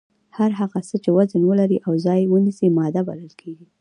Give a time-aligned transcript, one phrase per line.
[0.37, 3.65] هر هغه څه چې وزن ولري او ځای ونیسي ماده بلل کیږي.